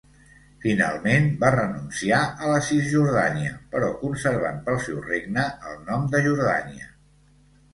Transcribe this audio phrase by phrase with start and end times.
[0.61, 6.91] Finalment va renunciar a la Cisjordània, però conservant pel seu regne el nom de Jordània.